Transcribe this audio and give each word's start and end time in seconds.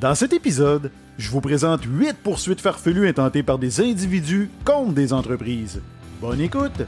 Dans 0.00 0.14
cet 0.16 0.32
épisode, 0.32 0.90
je 1.18 1.30
vous 1.30 1.40
présente 1.40 1.84
8 1.84 2.16
poursuites 2.22 2.60
farfelues 2.60 3.08
intentées 3.08 3.44
par 3.44 3.58
des 3.58 3.80
individus 3.80 4.50
contre 4.64 4.92
des 4.92 5.12
entreprises. 5.12 5.80
Bonne 6.20 6.40
écoute! 6.40 6.82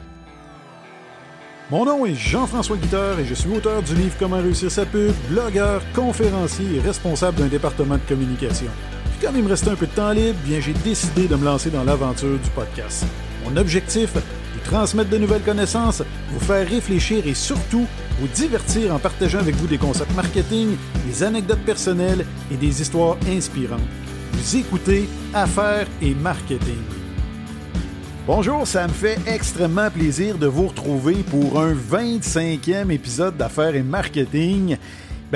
Mon 1.70 1.84
nom 1.84 2.04
est 2.04 2.14
Jean-François 2.14 2.76
Guitard 2.76 3.18
et 3.20 3.24
je 3.24 3.34
suis 3.34 3.50
auteur 3.50 3.82
du 3.82 3.94
livre 3.94 4.14
Comment 4.18 4.38
réussir 4.38 4.70
sa 4.70 4.86
pub, 4.86 5.12
blogueur, 5.30 5.82
conférencier 5.94 6.76
et 6.76 6.80
responsable 6.80 7.38
d'un 7.38 7.46
département 7.46 7.94
de 7.94 8.08
communication. 8.08 8.70
Puis 9.12 9.26
comme 9.26 9.36
il 9.36 9.44
me 9.44 9.48
restait 9.48 9.70
un 9.70 9.76
peu 9.76 9.86
de 9.86 9.92
temps 9.92 10.12
libre, 10.12 10.38
bien 10.44 10.58
j'ai 10.60 10.74
décidé 10.74 11.28
de 11.28 11.36
me 11.36 11.44
lancer 11.44 11.70
dans 11.70 11.84
l'aventure 11.84 12.38
du 12.38 12.50
podcast. 12.50 13.04
Mon 13.44 13.56
objectif, 13.56 14.14
transmettre 14.66 15.10
de 15.10 15.18
nouvelles 15.18 15.42
connaissances, 15.42 16.02
vous 16.30 16.40
faire 16.40 16.68
réfléchir 16.68 17.26
et 17.26 17.34
surtout 17.34 17.86
vous 18.20 18.28
divertir 18.28 18.94
en 18.94 18.98
partageant 18.98 19.38
avec 19.38 19.54
vous 19.56 19.66
des 19.66 19.78
concepts 19.78 20.14
marketing, 20.14 20.76
des 21.06 21.22
anecdotes 21.22 21.64
personnelles 21.64 22.26
et 22.50 22.56
des 22.56 22.82
histoires 22.82 23.16
inspirantes. 23.28 23.80
Vous 24.32 24.56
écoutez 24.56 25.08
Affaires 25.32 25.86
et 26.02 26.14
Marketing. 26.14 26.82
Bonjour, 28.26 28.66
ça 28.66 28.88
me 28.88 28.92
fait 28.92 29.18
extrêmement 29.26 29.88
plaisir 29.88 30.36
de 30.36 30.46
vous 30.46 30.66
retrouver 30.66 31.14
pour 31.30 31.60
un 31.60 31.74
25e 31.74 32.90
épisode 32.90 33.36
d'Affaires 33.36 33.76
et 33.76 33.84
Marketing. 33.84 34.76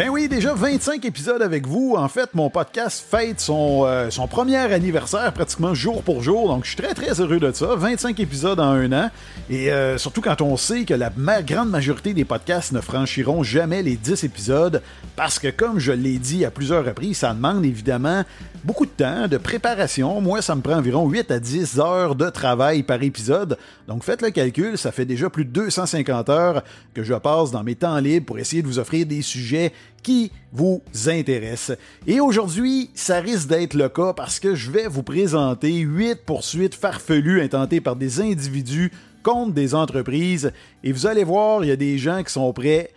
Ben 0.00 0.09
oui, 0.09 0.28
déjà 0.28 0.54
25 0.54 1.04
épisodes 1.04 1.42
avec 1.42 1.66
vous. 1.66 1.95
En 1.95 2.08
fait, 2.08 2.32
mon 2.32 2.48
podcast 2.48 3.04
fête 3.06 3.38
son, 3.38 3.82
euh, 3.84 4.08
son 4.08 4.27
premier 4.28 4.56
anniversaire 4.56 5.30
pratiquement 5.34 5.74
jour 5.74 6.02
pour 6.02 6.22
jour. 6.22 6.48
Donc, 6.48 6.64
je 6.64 6.70
suis 6.70 6.78
très, 6.78 6.95
très 6.95 7.20
heureux 7.20 7.38
de 7.38 7.52
ça. 7.52 7.74
25 7.74 8.18
épisodes 8.18 8.58
en 8.60 8.70
un 8.70 8.91
an. 8.92 9.10
Et 9.50 9.70
euh, 9.70 9.98
surtout 9.98 10.22
quand 10.22 10.41
on 10.41 10.56
sait 10.56 10.86
que 10.86 10.94
la 10.94 11.10
grande 11.42 11.68
majorité 11.68 12.14
des 12.14 12.24
podcasts 12.24 12.72
ne 12.72 12.80
franchiront 12.80 13.42
jamais 13.42 13.82
les 13.82 13.96
10 13.96 14.24
épisodes. 14.24 14.80
Parce 15.16 15.38
que, 15.38 15.48
comme 15.48 15.78
je 15.78 15.92
l'ai 15.92 16.16
dit 16.16 16.46
à 16.46 16.50
plusieurs 16.50 16.82
reprises, 16.82 17.19
ça 17.19 17.34
demande 17.34 17.62
évidemment 17.66 18.24
beaucoup 18.64 18.86
de 18.86 18.91
temps, 18.91 19.28
de 19.28 19.36
préparation. 19.36 20.20
Moi, 20.22 20.41
ça 20.41 20.55
me 20.55 20.62
prend 20.62 20.77
environ 20.77 21.08
8 21.10 21.30
à 21.30 21.41
10 21.41 21.78
heures 21.78 22.14
de 22.14 22.30
travail 22.30 22.82
par 22.84 23.03
épisode. 23.03 23.58
Donc, 23.86 24.03
faites 24.03 24.22
le 24.22 24.30
calcul. 24.30 24.78
Ça 24.78 24.92
fait 24.92 25.05
déjà 25.05 25.28
plus 25.28 25.44
de 25.44 25.50
250 25.50 26.30
heures 26.30 26.62
que 26.94 27.03
je 27.03 27.12
passe 27.12 27.50
dans 27.50 27.62
mes 27.62 27.75
temps 27.75 27.98
libres 27.98 28.25
pour 28.25 28.38
essayer 28.38 28.62
de 28.62 28.66
vous 28.66 28.78
offrir 28.78 29.05
des 29.05 29.20
sujets 29.20 29.72
qui 30.02 30.33
vous 30.52 30.83
intéresse. 31.06 31.72
Et 32.06 32.20
aujourd'hui, 32.20 32.91
ça 32.94 33.20
risque 33.20 33.48
d'être 33.48 33.74
le 33.74 33.88
cas 33.88 34.12
parce 34.12 34.41
que 34.41 34.55
je 34.55 34.70
vais 34.70 34.88
vous 34.88 35.02
présenter 35.02 35.72
huit 35.78 36.24
poursuites 36.24 36.74
farfelues 36.74 37.42
intentées 37.42 37.80
par 37.80 37.97
des 37.97 38.20
individus 38.20 38.91
contre 39.22 39.52
des 39.52 39.74
entreprises. 39.74 40.52
Et 40.82 40.92
vous 40.92 41.06
allez 41.06 41.24
voir, 41.24 41.64
il 41.64 41.69
y 41.69 41.72
a 41.72 41.77
des 41.77 41.98
gens 41.98 42.22
qui 42.22 42.32
sont 42.32 42.52
prêts 42.52 42.91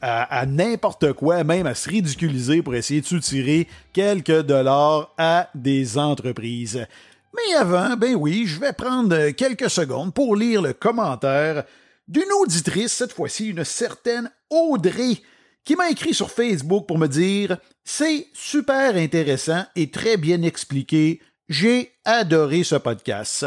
à, 0.00 0.46
n'importe 0.46 1.12
quoi, 1.12 1.44
même 1.44 1.66
à 1.66 1.74
se 1.74 1.90
ridiculiser 1.90 2.62
pour 2.62 2.74
essayer 2.74 3.02
de 3.02 3.06
soutirer 3.06 3.68
quelques 3.92 4.42
dollars 4.42 5.12
à 5.18 5.50
des 5.54 5.98
entreprises. 5.98 6.86
Mais 7.34 7.54
avant, 7.56 7.94
ben 7.96 8.14
oui, 8.14 8.44
je 8.46 8.58
vais 8.58 8.72
prendre 8.72 9.30
quelques 9.30 9.68
secondes 9.68 10.14
pour 10.14 10.34
lire 10.34 10.62
le 10.62 10.72
commentaire 10.72 11.64
d'une 12.08 12.32
auditrice, 12.40 12.92
cette 12.92 13.12
fois-ci 13.12 13.48
une 13.48 13.64
certaine 13.64 14.30
Audrey, 14.48 15.20
qui 15.66 15.74
m'a 15.74 15.90
écrit 15.90 16.14
sur 16.14 16.30
Facebook 16.30 16.86
pour 16.86 16.96
me 16.96 17.08
dire 17.08 17.58
C'est 17.84 18.28
super 18.32 18.94
intéressant 18.96 19.64
et 19.74 19.90
très 19.90 20.16
bien 20.16 20.40
expliqué. 20.42 21.20
J'ai 21.48 21.92
adoré 22.04 22.62
ce 22.62 22.76
podcast. 22.76 23.46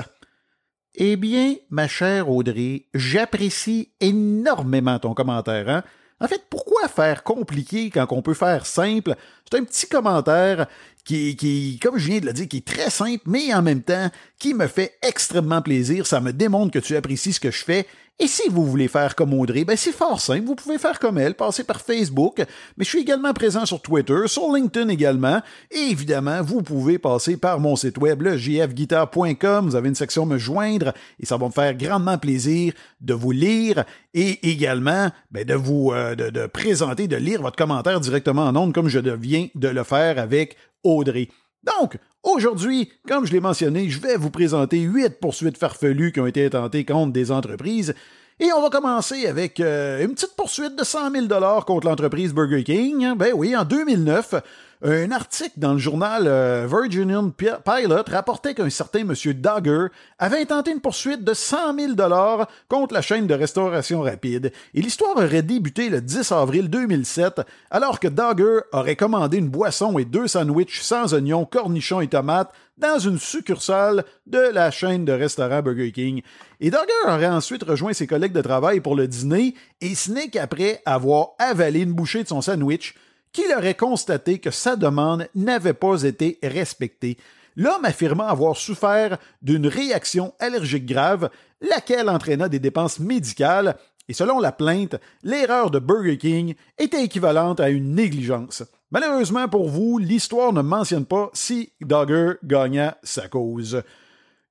Eh 0.95 1.16
bien, 1.16 1.56
ma 1.70 1.88
chère 1.88 2.30
Audrey, 2.30 2.88
j'apprécie 2.94 3.94
énormément 4.02 5.00
ton 5.00 5.14
commentaire. 5.14 5.70
Hein? 5.70 5.84
En 6.20 6.28
fait, 6.28 6.44
pourquoi 6.50 6.90
faire 6.90 7.23
compliqué 7.23 7.90
quand 7.90 8.08
on 8.12 8.22
peut 8.22 8.34
faire 8.34 8.66
simple? 8.66 9.16
C'est 9.50 9.58
un 9.58 9.64
petit 9.64 9.88
commentaire 9.88 10.67
qui, 11.06 11.38
qui, 11.38 11.80
comme 11.81 11.97
je 11.97 12.08
viens 12.08 12.20
de 12.20 12.25
le 12.25 12.34
dire, 12.34 12.50
qui 12.50 12.58
est 12.58 12.67
très 12.67 12.90
simple, 12.90 13.23
mais 13.28 13.53
en 13.53 13.62
même 13.62 13.81
temps, 13.81 14.09
qui 14.38 14.53
me 14.53 14.67
fait 14.67 14.97
extrêmement 15.02 15.62
plaisir. 15.62 16.06
Ça 16.06 16.20
me 16.20 16.34
démontre 16.34 16.72
que 16.72 16.80
tu 16.80 16.97
apprécies 16.97 17.31
ce 17.31 17.40
que 17.40 17.52
je 17.52 17.64
fais 17.64 17.88
et 18.22 18.28
si 18.28 18.50
vous 18.50 18.66
voulez 18.66 18.90
faire 18.90 19.16
comme 19.16 19.34
Audrey, 19.34 19.63
ben 19.63 19.78
c'est 19.78 19.94
fort 19.94 20.19
simple, 20.19 20.46
vous 20.46 20.56
pouvez 20.56 20.78
faire 20.78 21.00
comme 21.00 21.18
elle, 21.18 21.35
passer 21.35 21.63
par 21.63 21.80
Facebook, 21.80 22.44
mais 22.78 22.84
je 22.84 22.90
suis 22.90 23.00
également 23.00 23.31
présent 23.34 23.66
sur 23.66 23.81
Twitter, 23.81 24.28
sur 24.28 24.53
LinkedIn 24.53 24.90
également, 24.90 25.41
et 25.72 25.80
évidemment, 25.90 26.41
vous 26.41 26.62
pouvez 26.62 27.00
passer 27.00 27.38
par 27.38 27.62
mon 27.62 27.78
site 27.78 27.97
web, 27.97 28.22
le 28.22 28.35
jfguitar.com, 28.35 29.66
vous 29.69 29.75
avez 29.75 29.88
une 29.88 29.96
section 29.96 30.25
me 30.25 30.38
joindre, 30.38 30.94
et 31.18 31.25
ça 31.25 31.38
va 31.38 31.46
me 31.46 31.52
faire 31.52 31.74
grandement 31.75 32.18
plaisir 32.18 32.74
de 33.00 33.13
vous 33.13 33.31
lire, 33.31 33.85
et 34.13 34.50
également 34.50 35.09
ben, 35.31 35.46
de 35.46 35.53
vous 35.53 35.91
euh, 35.94 36.16
de, 36.16 36.47
présenter, 36.47 37.07
de 37.07 37.16
lire 37.16 37.41
votre 37.41 37.56
commentaire 37.56 38.01
directement 38.01 38.47
en 38.47 38.56
ondes, 38.56 38.74
comme 38.74 38.90
je 38.90 39.00
viens 39.00 39.47
de 39.56 39.68
le 39.69 39.84
faire 39.84 40.19
avec 40.19 40.57
Audrey. 40.84 41.30
Donc, 41.63 41.97
aujourd'hui, 42.24 42.91
comme 43.07 43.25
je 43.25 43.31
l'ai 43.31 43.40
mentionné, 43.40 43.90
je 43.90 44.00
vais 44.00 44.18
vous 44.18 44.30
présenter 44.30 44.80
huit 44.80 45.19
poursuites 45.19 45.57
farfelues 45.57 46.12
qui 46.12 46.19
ont 46.19 46.28
été 46.28 46.46
intentées 46.46 46.85
contre 46.85 47.13
des 47.13 47.31
entreprises. 47.31 47.94
Et 48.41 48.53
on 48.53 48.62
va 48.62 48.69
commencer 48.69 49.28
avec 49.28 49.59
euh, 49.59 50.02
une 50.02 50.13
petite 50.13 50.35
poursuite 50.38 50.78
de 50.78 50.84
100 50.85 51.12
000 51.12 51.28
contre 51.66 51.88
l'entreprise 51.88 52.34
Burger 52.34 52.63
King. 52.63 53.13
Ben 53.18 53.34
oui, 53.35 53.56
en 53.56 53.66
2009, 53.66 54.35
un 54.81 55.12
article 55.12 55.59
dans 55.59 55.73
le 55.73 55.78
journal 55.78 56.23
euh, 56.25 56.66
Virginian 56.66 57.31
Pilot 57.31 58.03
rapportait 58.07 58.53
qu'un 58.53 58.69
certain 58.69 59.03
monsieur 59.03 59.34
Duggar 59.34 59.90
avait 60.17 60.40
intenté 60.40 60.72
une 60.72 60.79
poursuite 60.79 61.22
de 61.22 61.34
100 61.34 61.75
000 61.78 61.94
dollars 61.94 62.47
contre 62.69 62.94
la 62.94 63.01
chaîne 63.01 63.28
de 63.28 63.34
restauration 63.34 64.01
rapide. 64.01 64.53
Et 64.73 64.81
l'histoire 64.81 65.18
aurait 65.18 65.41
débuté 65.41 65.89
le 65.89 66.00
10 66.00 66.31
avril 66.31 66.69
2007, 66.69 67.41
alors 67.72 68.00
que 68.00 68.07
Duggar 68.07 68.63
aurait 68.72 68.95
commandé 68.95 69.38
une 69.38 69.50
boisson 69.50 70.00
et 70.00 70.06
deux 70.06 70.28
sandwichs 70.28 70.79
sans 70.79 71.13
oignons, 71.13 71.44
cornichons 71.44 72.00
et 72.00 72.07
tomates 72.07 72.53
dans 72.78 73.00
une 73.00 73.19
succursale 73.19 74.06
de 74.28 74.39
la 74.39 74.72
chaîne 74.72 75.03
de 75.03 75.12
restaurants 75.12 75.62
Burger 75.62 75.91
King. 75.91 76.22
Et 76.62 76.69
Duggar 76.69 77.16
aurait 77.16 77.28
ensuite 77.28 77.63
rejoint 77.63 77.91
ses 77.91 78.07
collègues 78.07 78.31
de 78.31 78.41
travail 78.41 78.79
pour 78.79 78.95
le 78.95 79.09
dîner, 79.09 79.56
et 79.81 79.94
ce 79.94 80.09
n'est 80.09 80.29
qu'après 80.29 80.81
avoir 80.85 81.31
avalé 81.38 81.81
une 81.81 81.91
bouchée 81.91 82.23
de 82.23 82.29
son 82.29 82.39
sandwich 82.39 82.95
qu'il 83.31 83.53
aurait 83.56 83.75
constaté 83.75 84.40
que 84.40 84.51
sa 84.51 84.75
demande 84.75 85.28
n'avait 85.35 85.73
pas 85.73 86.03
été 86.03 86.40
respectée. 86.44 87.17
L'homme 87.56 87.85
affirma 87.85 88.28
avoir 88.28 88.56
souffert 88.57 89.17
d'une 89.41 89.67
réaction 89.67 90.34
allergique 90.40 90.85
grave, 90.85 91.29
laquelle 91.62 92.09
entraîna 92.09 92.47
des 92.47 92.59
dépenses 92.59 93.00
médicales, 93.00 93.75
et 94.07 94.13
selon 94.13 94.39
la 94.39 94.51
plainte, 94.51 94.95
l'erreur 95.23 95.69
de 95.69 95.79
Burger 95.79 96.18
King 96.18 96.56
était 96.78 97.03
équivalente 97.03 97.59
à 97.59 97.69
une 97.69 97.94
négligence. 97.94 98.63
Malheureusement 98.91 99.47
pour 99.47 99.69
vous, 99.69 100.00
l'histoire 100.00 100.51
ne 100.51 100.63
mentionne 100.63 101.06
pas 101.06 101.29
si 101.34 101.72
Dogger 101.81 102.34
gagna 102.44 102.97
sa 103.03 103.28
cause. 103.28 103.84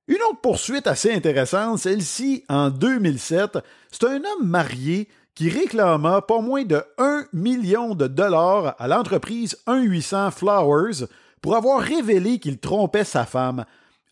Une 0.07 0.21
autre 0.29 0.41
poursuite 0.41 0.87
assez 0.87 1.13
intéressante, 1.13 1.79
celle-ci 1.79 2.43
en 2.47 2.69
2007, 2.69 3.59
c'est 3.91 4.05
un 4.05 4.15
homme 4.23 4.47
marié 4.47 5.07
qui 5.39 5.47
réclama 5.47 6.21
pas 6.21 6.41
moins 6.41 6.65
de 6.65 6.83
1 6.97 7.27
million 7.31 7.95
de 7.95 8.07
dollars 8.07 8.75
à 8.77 8.89
l'entreprise 8.89 9.57
1800 9.69 10.31
Flowers 10.31 11.07
pour 11.41 11.55
avoir 11.55 11.79
révélé 11.79 12.39
qu'il 12.39 12.57
trompait 12.57 13.05
sa 13.05 13.23
femme. 13.23 13.63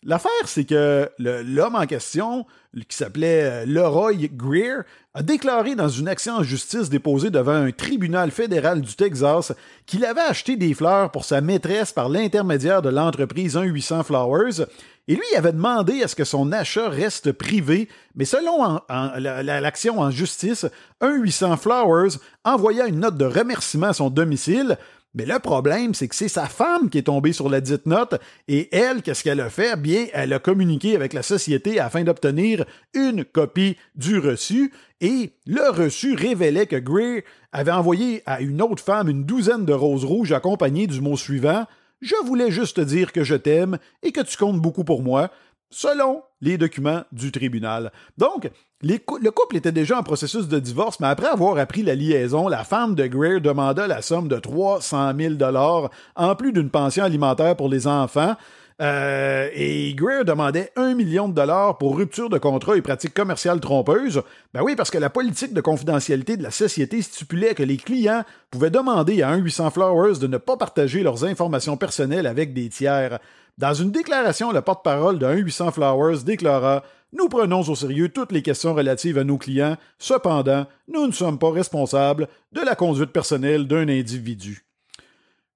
L'affaire, 0.04 0.30
c'est 0.46 0.64
que 0.64 1.10
l'homme 1.18 1.74
en 1.74 1.86
question, 1.86 2.46
qui 2.88 2.96
s'appelait 2.96 3.42
euh, 3.42 3.64
Leroy 3.66 4.28
Greer, 4.32 4.82
a 5.12 5.24
déclaré 5.24 5.74
dans 5.74 5.88
une 5.88 6.06
action 6.06 6.34
en 6.34 6.42
justice 6.44 6.88
déposée 6.88 7.30
devant 7.30 7.54
un 7.54 7.72
tribunal 7.72 8.30
fédéral 8.30 8.80
du 8.80 8.94
Texas 8.94 9.52
qu'il 9.86 10.04
avait 10.04 10.20
acheté 10.20 10.56
des 10.56 10.72
fleurs 10.72 11.10
pour 11.10 11.24
sa 11.24 11.40
maîtresse 11.40 11.92
par 11.92 12.08
l'intermédiaire 12.08 12.80
de 12.80 12.90
l'entreprise 12.90 13.56
1800 13.56 14.04
Flowers. 14.04 14.66
Et 15.08 15.16
lui 15.16 15.34
avait 15.36 15.52
demandé 15.52 16.02
à 16.02 16.08
ce 16.08 16.14
que 16.14 16.24
son 16.24 16.52
achat 16.52 16.88
reste 16.88 17.32
privé, 17.32 17.88
mais 18.14 18.26
selon 18.26 18.80
l'action 18.88 19.98
en 19.98 20.10
justice, 20.10 20.66
1800 21.02 21.56
Flowers 21.56 22.18
envoya 22.44 22.86
une 22.86 23.00
note 23.00 23.16
de 23.16 23.24
remerciement 23.24 23.88
à 23.88 23.94
son 23.94 24.10
domicile, 24.10 24.76
mais 25.14 25.24
le 25.24 25.38
problème, 25.38 25.94
c'est 25.94 26.08
que 26.08 26.14
c'est 26.14 26.28
sa 26.28 26.46
femme 26.46 26.90
qui 26.90 26.98
est 26.98 27.02
tombée 27.02 27.32
sur 27.32 27.48
la 27.48 27.60
dite 27.60 27.86
note, 27.86 28.20
et 28.46 28.74
elle, 28.74 29.02
qu'est-ce 29.02 29.24
qu'elle 29.24 29.40
a 29.40 29.50
fait? 29.50 29.80
Bien, 29.80 30.06
elle 30.12 30.32
a 30.32 30.38
communiqué 30.38 30.94
avec 30.94 31.12
la 31.12 31.22
société 31.22 31.80
afin 31.80 32.04
d'obtenir 32.04 32.64
une 32.94 33.24
copie 33.24 33.76
du 33.94 34.18
reçu, 34.18 34.72
et 35.00 35.32
le 35.46 35.70
reçu 35.70 36.14
révélait 36.14 36.66
que 36.66 36.76
Gray 36.76 37.24
avait 37.52 37.72
envoyé 37.72 38.22
à 38.26 38.40
une 38.40 38.60
autre 38.60 38.82
femme 38.82 39.08
une 39.08 39.24
douzaine 39.24 39.64
de 39.64 39.72
roses 39.72 40.04
rouges 40.04 40.32
accompagnées 40.32 40.86
du 40.86 41.00
mot 41.00 41.16
suivant 41.16 41.66
je 42.00 42.14
voulais 42.24 42.50
juste 42.50 42.76
te 42.76 42.80
dire 42.80 43.12
que 43.12 43.24
je 43.24 43.34
t'aime 43.34 43.78
et 44.02 44.12
que 44.12 44.20
tu 44.20 44.36
comptes 44.36 44.60
beaucoup 44.60 44.84
pour 44.84 45.02
moi, 45.02 45.30
selon 45.70 46.22
les 46.40 46.58
documents 46.58 47.02
du 47.12 47.32
tribunal. 47.32 47.92
Donc, 48.16 48.50
le 48.82 49.30
couple 49.30 49.56
était 49.56 49.72
déjà 49.72 49.98
en 49.98 50.02
processus 50.02 50.48
de 50.48 50.58
divorce, 50.58 51.00
mais 51.00 51.08
après 51.08 51.26
avoir 51.26 51.58
appris 51.58 51.82
la 51.82 51.94
liaison, 51.94 52.48
la 52.48 52.64
femme 52.64 52.94
de 52.94 53.06
Greer 53.06 53.40
demanda 53.40 53.86
la 53.86 54.02
somme 54.02 54.28
de 54.28 54.38
300 54.38 55.12
000 55.18 55.34
dollars 55.34 55.90
en 56.14 56.36
plus 56.36 56.52
d'une 56.52 56.70
pension 56.70 57.04
alimentaire 57.04 57.56
pour 57.56 57.68
les 57.68 57.86
enfants. 57.86 58.36
Euh, 58.80 59.48
et 59.54 59.92
Greer 59.94 60.24
demandait 60.24 60.70
un 60.76 60.94
million 60.94 61.28
de 61.28 61.34
dollars 61.34 61.78
pour 61.78 61.96
rupture 61.96 62.30
de 62.30 62.38
contrat 62.38 62.76
et 62.76 62.82
pratiques 62.82 63.14
commerciales 63.14 63.58
trompeuses. 63.58 64.22
Ben 64.54 64.62
oui, 64.62 64.76
parce 64.76 64.90
que 64.90 64.98
la 64.98 65.10
politique 65.10 65.52
de 65.52 65.60
confidentialité 65.60 66.36
de 66.36 66.44
la 66.44 66.52
société 66.52 67.02
stipulait 67.02 67.54
que 67.54 67.64
les 67.64 67.76
clients 67.76 68.22
pouvaient 68.52 68.70
demander 68.70 69.22
à 69.22 69.30
un 69.30 69.36
800 69.36 69.70
Flowers 69.70 70.18
de 70.20 70.28
ne 70.28 70.38
pas 70.38 70.56
partager 70.56 71.02
leurs 71.02 71.24
informations 71.24 71.76
personnelles 71.76 72.28
avec 72.28 72.54
des 72.54 72.68
tiers. 72.68 73.18
Dans 73.58 73.74
une 73.74 73.90
déclaration, 73.90 74.52
le 74.52 74.62
porte-parole 74.62 75.18
de 75.18 75.26
1-800 75.26 75.72
Flowers 75.72 76.22
déclara 76.24 76.84
Nous 77.12 77.28
prenons 77.28 77.62
au 77.62 77.74
sérieux 77.74 78.10
toutes 78.10 78.30
les 78.30 78.42
questions 78.42 78.74
relatives 78.74 79.18
à 79.18 79.24
nos 79.24 79.38
clients, 79.38 79.76
cependant, 79.98 80.66
nous 80.86 81.08
ne 81.08 81.12
sommes 81.12 81.40
pas 81.40 81.50
responsables 81.50 82.28
de 82.52 82.60
la 82.60 82.76
conduite 82.76 83.10
personnelle 83.10 83.66
d'un 83.66 83.88
individu. 83.88 84.64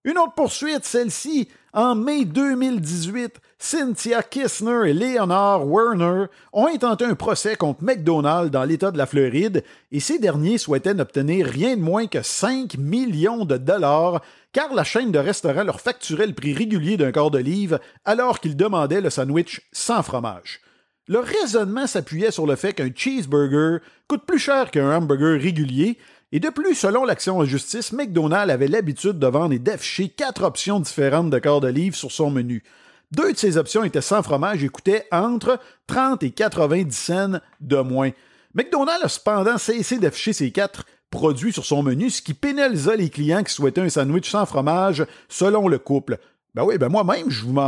Une 0.02 0.18
autre 0.18 0.34
poursuite, 0.34 0.84
celle-ci, 0.84 1.48
en 1.72 1.94
mai 1.94 2.24
2018, 2.24 3.40
Cynthia 3.58 4.22
Kissner 4.22 4.90
et 4.90 4.92
Leonard 4.92 5.66
Werner 5.66 6.26
ont 6.52 6.66
intenté 6.66 7.04
un 7.04 7.14
procès 7.14 7.56
contre 7.56 7.82
McDonald's 7.82 8.50
dans 8.50 8.64
l'État 8.64 8.90
de 8.90 8.98
la 8.98 9.06
Floride 9.06 9.64
et 9.90 10.00
ces 10.00 10.18
derniers 10.18 10.58
souhaitaient 10.58 10.94
n'obtenir 10.94 11.46
rien 11.46 11.76
de 11.76 11.80
moins 11.80 12.06
que 12.06 12.22
5 12.22 12.76
millions 12.76 13.44
de 13.44 13.56
dollars 13.56 14.20
car 14.52 14.74
la 14.74 14.84
chaîne 14.84 15.12
de 15.12 15.18
restaurants 15.18 15.64
leur 15.64 15.80
facturait 15.80 16.26
le 16.26 16.34
prix 16.34 16.52
régulier 16.52 16.98
d'un 16.98 17.12
quart 17.12 17.30
de 17.30 17.38
livre 17.38 17.80
alors 18.04 18.40
qu'ils 18.40 18.56
demandaient 18.56 19.00
le 19.00 19.10
sandwich 19.10 19.62
sans 19.72 20.02
fromage. 20.02 20.60
Le 21.08 21.18
raisonnement 21.18 21.86
s'appuyait 21.86 22.30
sur 22.30 22.46
le 22.46 22.56
fait 22.56 22.74
qu'un 22.74 22.90
cheeseburger 22.94 23.78
coûte 24.08 24.24
plus 24.26 24.38
cher 24.38 24.70
qu'un 24.70 24.96
hamburger 24.96 25.40
régulier, 25.40 25.98
et 26.34 26.40
de 26.40 26.48
plus, 26.48 26.74
selon 26.74 27.04
l'action 27.04 27.38
en 27.38 27.44
justice, 27.44 27.92
McDonald's 27.92 28.50
avait 28.50 28.66
l'habitude 28.66 29.18
de 29.18 29.26
vendre 29.26 29.52
et 29.52 29.58
d'afficher 29.58 30.08
quatre 30.08 30.44
options 30.44 30.80
différentes 30.80 31.28
de 31.28 31.60
de 31.60 31.68
livre 31.68 31.94
sur 31.94 32.10
son 32.10 32.30
menu. 32.30 32.62
Deux 33.10 33.34
de 33.34 33.38
ces 33.38 33.58
options 33.58 33.84
étaient 33.84 34.00
sans 34.00 34.22
fromage 34.22 34.64
et 34.64 34.68
coûtaient 34.70 35.06
entre 35.12 35.60
30 35.86 36.22
et 36.22 36.30
90 36.30 36.96
cents 36.96 37.40
de 37.60 37.76
moins. 37.76 38.10
McDonald's 38.54 39.04
a 39.04 39.08
cependant 39.08 39.58
cessé 39.58 39.98
d'afficher 39.98 40.32
ces 40.32 40.50
quatre 40.50 40.86
produit 41.10 41.52
sur 41.52 41.66
son 41.66 41.82
menu, 41.82 42.08
ce 42.08 42.22
qui 42.22 42.32
pénalisa 42.32 42.96
les 42.96 43.10
clients 43.10 43.44
qui 43.44 43.52
souhaitaient 43.52 43.82
un 43.82 43.90
sandwich 43.90 44.30
sans 44.30 44.46
fromage 44.46 45.04
selon 45.28 45.68
le 45.68 45.78
couple. 45.78 46.18
Ben 46.54 46.64
oui, 46.64 46.76
ben 46.76 46.90
moi-même, 46.90 47.30
je 47.30 47.44
vous, 47.44 47.58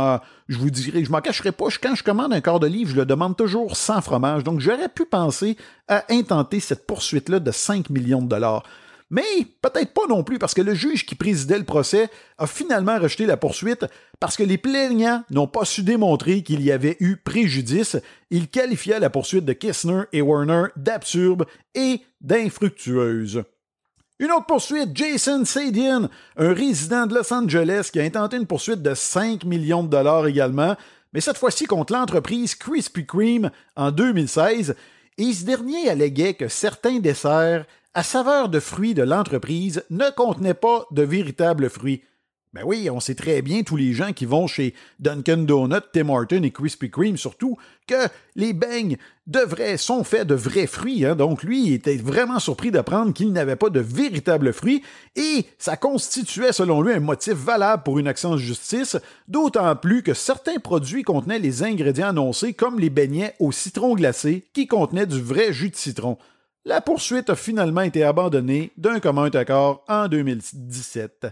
je 0.47 0.57
vous 0.57 0.69
dirais, 0.69 1.03
je 1.03 1.11
m'en 1.11 1.21
cacherai 1.21 1.51
pas. 1.51 1.65
Quand 1.81 1.95
je 1.95 2.03
commande 2.03 2.33
un 2.33 2.41
quart 2.41 2.59
de 2.59 2.67
livre, 2.67 2.91
je 2.91 2.95
le 2.95 3.05
demande 3.05 3.35
toujours 3.35 3.75
sans 3.75 3.99
fromage. 3.99 4.43
Donc, 4.43 4.59
j'aurais 4.59 4.89
pu 4.89 5.05
penser 5.05 5.57
à 5.87 6.05
intenter 6.11 6.59
cette 6.59 6.85
poursuite-là 6.85 7.39
de 7.39 7.51
5 7.51 7.89
millions 7.89 8.21
de 8.21 8.27
dollars. 8.27 8.63
Mais 9.09 9.23
peut-être 9.61 9.93
pas 9.93 10.07
non 10.07 10.23
plus, 10.23 10.39
parce 10.39 10.53
que 10.53 10.61
le 10.61 10.75
juge 10.75 11.05
qui 11.05 11.15
présidait 11.15 11.57
le 11.57 11.63
procès 11.63 12.09
a 12.37 12.47
finalement 12.47 12.99
rejeté 12.99 13.25
la 13.25 13.37
poursuite 13.37 13.85
parce 14.19 14.35
que 14.35 14.43
les 14.43 14.57
plaignants 14.57 15.23
n'ont 15.29 15.47
pas 15.47 15.65
su 15.65 15.83
démontrer 15.83 16.41
qu'il 16.41 16.61
y 16.61 16.71
avait 16.71 16.97
eu 16.99 17.17
préjudice. 17.17 17.97
Il 18.31 18.49
qualifiait 18.49 18.99
la 18.99 19.09
poursuite 19.09 19.45
de 19.45 19.53
Kissner 19.53 20.03
et 20.11 20.21
Warner 20.21 20.65
d'absurde 20.75 21.45
et 21.75 22.01
d'infructueuse. 22.21 23.43
Une 24.17 24.31
autre 24.31 24.45
poursuite, 24.45 24.95
Jason 24.95 25.43
Sadian, 25.43 26.07
un 26.37 26.53
résident 26.53 27.05
de 27.05 27.13
Los 27.15 27.33
Angeles 27.33 27.89
qui 27.91 27.99
a 27.99 28.03
intenté 28.03 28.37
une 28.37 28.47
poursuite 28.47 28.81
de 28.81 28.93
5 28.93 29.43
millions 29.43 29.83
de 29.83 29.89
dollars 29.89 30.27
également, 30.27 30.77
mais 31.11 31.19
cette 31.19 31.37
fois-ci 31.37 31.65
contre 31.65 31.91
l'entreprise 31.91 32.55
Krispy 32.55 33.05
Kreme 33.05 33.51
en 33.75 33.91
2016, 33.91 34.73
et 35.17 35.33
ce 35.33 35.43
dernier 35.43 35.89
alléguait 35.89 36.33
que 36.33 36.47
certains 36.47 36.99
desserts 36.99 37.65
à 37.93 38.03
saveur 38.03 38.47
de 38.47 38.61
fruits 38.61 38.93
de 38.93 39.03
l'entreprise 39.03 39.83
ne 39.89 40.09
contenait 40.11 40.53
pas 40.53 40.85
de 40.91 41.01
véritables 41.01 41.69
fruits. 41.69 42.01
Ben 42.55 42.61
oui, 42.63 42.89
on 42.89 43.01
sait 43.01 43.15
très 43.15 43.41
bien, 43.41 43.63
tous 43.63 43.75
les 43.75 43.91
gens 43.91 44.13
qui 44.13 44.25
vont 44.25 44.47
chez 44.47 44.75
Dunkin' 45.01 45.45
Donuts, 45.45 45.89
Tim 45.91 46.07
Hortons 46.07 46.41
et 46.43 46.51
Krispy 46.51 46.89
Kreme 46.89 47.17
surtout, 47.17 47.57
que 47.85 48.07
les 48.37 48.53
beignes 48.53 48.95
de 49.27 49.41
vrais 49.41 49.75
sont 49.75 50.05
faits 50.05 50.25
de 50.25 50.35
vrais 50.35 50.65
fruits. 50.65 51.03
Hein. 51.03 51.17
Donc 51.17 51.43
lui, 51.43 51.65
il 51.67 51.73
était 51.73 51.97
vraiment 51.97 52.39
surpris 52.39 52.71
d'apprendre 52.71 53.11
qu'il 53.11 53.33
n'avait 53.33 53.57
pas 53.57 53.69
de 53.69 53.81
véritables 53.81 54.53
fruits 54.53 54.83
et 55.17 55.43
ça 55.57 55.75
constituait 55.75 56.53
selon 56.53 56.81
lui 56.81 56.93
un 56.93 57.01
motif 57.01 57.33
valable 57.33 57.83
pour 57.83 57.99
une 57.99 58.07
action 58.07 58.31
de 58.31 58.39
justice, 58.39 58.95
d'autant 59.27 59.75
plus 59.75 60.01
que 60.01 60.13
certains 60.13 60.59
produits 60.59 61.03
contenaient 61.03 61.39
les 61.39 61.61
ingrédients 61.61 62.07
annoncés 62.07 62.53
comme 62.53 62.79
les 62.79 62.89
beignets 62.89 63.35
au 63.41 63.51
citron 63.51 63.95
glacé 63.95 64.45
qui 64.53 64.65
contenaient 64.65 65.07
du 65.07 65.21
vrai 65.21 65.51
jus 65.51 65.71
de 65.71 65.75
citron. 65.75 66.17
La 66.63 66.79
poursuite 66.79 67.29
a 67.29 67.35
finalement 67.35 67.81
été 67.81 68.05
abandonnée 68.05 68.71
d'un 68.77 69.01
commun 69.01 69.29
accord 69.33 69.83
en 69.89 70.07
2017. 70.07 71.27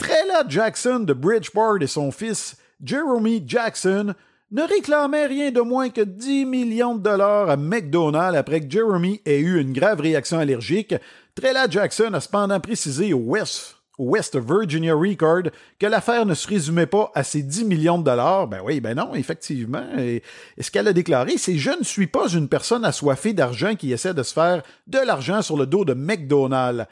Trella 0.00 0.44
Jackson 0.48 1.00
de 1.00 1.12
Bridgeport 1.12 1.82
et 1.82 1.86
son 1.86 2.10
fils 2.10 2.56
Jeremy 2.82 3.44
Jackson 3.46 4.14
ne 4.50 4.62
réclamaient 4.62 5.26
rien 5.26 5.50
de 5.50 5.60
moins 5.60 5.90
que 5.90 6.00
10 6.00 6.46
millions 6.46 6.94
de 6.94 7.02
dollars 7.02 7.50
à 7.50 7.58
McDonald's 7.58 8.38
après 8.38 8.62
que 8.62 8.70
Jeremy 8.70 9.20
ait 9.26 9.40
eu 9.40 9.60
une 9.60 9.74
grave 9.74 10.00
réaction 10.00 10.38
allergique. 10.38 10.94
Trella 11.34 11.68
Jackson 11.68 12.14
a 12.14 12.20
cependant 12.20 12.60
précisé 12.60 13.12
au 13.12 13.18
West 13.18 13.76
West 13.98 14.38
Virginia 14.38 14.94
Record 14.94 15.50
que 15.78 15.86
l'affaire 15.86 16.24
ne 16.24 16.32
se 16.32 16.48
résumait 16.48 16.86
pas 16.86 17.12
à 17.14 17.22
ses 17.22 17.42
10 17.42 17.66
millions 17.66 17.98
de 17.98 18.04
dollars. 18.04 18.48
Ben 18.48 18.62
oui, 18.64 18.80
ben 18.80 18.96
non, 18.96 19.14
effectivement. 19.14 19.84
Et, 19.98 20.22
ce 20.58 20.70
qu'elle 20.70 20.88
a 20.88 20.94
déclaré, 20.94 21.36
c'est 21.36 21.58
Je 21.58 21.78
ne 21.78 21.84
suis 21.84 22.06
pas 22.06 22.28
une 22.28 22.48
personne 22.48 22.86
assoiffée 22.86 23.34
d'argent 23.34 23.76
qui 23.76 23.92
essaie 23.92 24.14
de 24.14 24.22
se 24.22 24.32
faire 24.32 24.62
de 24.86 24.98
l'argent 24.98 25.42
sur 25.42 25.58
le 25.58 25.66
dos 25.66 25.84
de 25.84 25.92
McDonald's. 25.92 26.86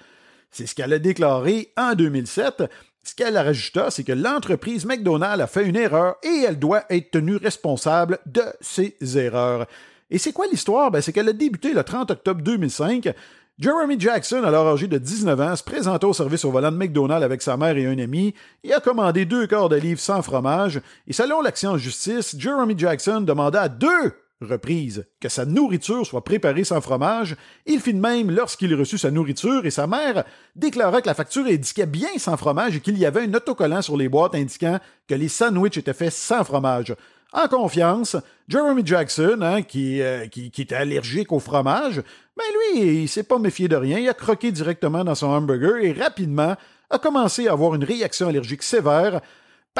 C'est 0.50 0.66
ce 0.66 0.74
qu'elle 0.74 0.92
a 0.92 0.98
déclaré 0.98 1.72
en 1.76 1.94
2007. 1.94 2.64
Ce 3.02 3.14
qu'elle 3.14 3.38
rajouta, 3.38 3.90
c'est 3.90 4.04
que 4.04 4.12
l'entreprise 4.12 4.84
McDonald's 4.84 5.42
a 5.42 5.46
fait 5.46 5.66
une 5.66 5.76
erreur 5.76 6.16
et 6.22 6.44
elle 6.46 6.58
doit 6.58 6.84
être 6.90 7.12
tenue 7.12 7.36
responsable 7.36 8.18
de 8.26 8.42
ses 8.60 8.96
erreurs. 9.16 9.66
Et 10.10 10.18
c'est 10.18 10.32
quoi 10.32 10.46
l'histoire? 10.46 10.90
Ben, 10.90 11.00
c'est 11.00 11.12
qu'elle 11.12 11.28
a 11.28 11.32
débuté 11.32 11.72
le 11.72 11.82
30 11.82 12.10
octobre 12.10 12.42
2005 12.42 13.14
Jeremy 13.58 13.98
Jackson, 13.98 14.44
alors 14.44 14.68
âgé 14.68 14.86
de 14.86 14.98
19 14.98 15.40
ans, 15.40 15.56
se 15.56 15.64
présenta 15.64 16.06
au 16.06 16.12
service 16.12 16.44
au 16.44 16.52
volant 16.52 16.70
de 16.70 16.76
McDonald's 16.76 17.24
avec 17.24 17.42
sa 17.42 17.56
mère 17.56 17.76
et 17.76 17.86
un 17.86 17.98
ami 17.98 18.32
et 18.62 18.72
a 18.72 18.78
commandé 18.78 19.24
deux 19.24 19.48
quarts 19.48 19.68
de 19.68 19.96
sans 19.96 20.22
fromage. 20.22 20.80
Et 21.08 21.12
selon 21.12 21.42
l'action 21.42 21.70
en 21.70 21.76
justice, 21.76 22.36
Jeremy 22.38 22.78
Jackson 22.78 23.20
demanda 23.20 23.68
deux 23.68 24.14
reprises 24.40 25.06
que 25.20 25.28
sa 25.28 25.44
nourriture 25.44 26.06
soit 26.06 26.24
préparée 26.24 26.64
sans 26.64 26.80
fromage. 26.80 27.36
Il 27.66 27.80
fit 27.80 27.94
de 27.94 28.00
même 28.00 28.30
lorsqu'il 28.30 28.74
reçut 28.74 28.98
sa 28.98 29.10
nourriture 29.10 29.66
et 29.66 29.70
sa 29.70 29.86
mère 29.86 30.24
déclara 30.54 31.00
que 31.02 31.06
la 31.06 31.14
facture 31.14 31.46
indiquait 31.46 31.86
bien 31.86 32.10
sans 32.18 32.36
fromage 32.36 32.76
et 32.76 32.80
qu'il 32.80 32.98
y 32.98 33.06
avait 33.06 33.22
un 33.22 33.34
autocollant 33.34 33.82
sur 33.82 33.96
les 33.96 34.08
boîtes 34.08 34.34
indiquant 34.34 34.78
que 35.08 35.14
les 35.14 35.28
sandwichs 35.28 35.78
étaient 35.78 35.92
faits 35.92 36.12
sans 36.12 36.44
fromage. 36.44 36.94
En 37.32 37.46
confiance, 37.46 38.16
Jeremy 38.48 38.82
Jackson, 38.84 39.40
hein, 39.42 39.62
qui, 39.62 40.00
euh, 40.00 40.26
qui, 40.28 40.46
était 40.46 40.74
allergique 40.74 41.30
au 41.30 41.40
fromage, 41.40 42.02
ben 42.36 42.44
lui, 42.74 43.02
il 43.02 43.08
s'est 43.08 43.22
pas 43.22 43.38
méfié 43.38 43.68
de 43.68 43.76
rien, 43.76 43.98
il 43.98 44.08
a 44.08 44.14
croqué 44.14 44.50
directement 44.50 45.04
dans 45.04 45.14
son 45.14 45.26
hamburger 45.26 45.84
et 45.84 45.92
rapidement 45.92 46.56
a 46.90 46.98
commencé 46.98 47.46
à 47.46 47.52
avoir 47.52 47.74
une 47.74 47.84
réaction 47.84 48.28
allergique 48.28 48.62
sévère 48.62 49.20